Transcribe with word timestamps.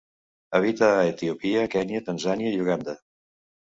Habita 0.59 0.89
a 0.95 1.03
Etiòpia, 1.11 1.69
Kenya, 1.77 2.05
Tanzània 2.11 2.59
i 2.59 2.63
Uganda. 2.67 3.01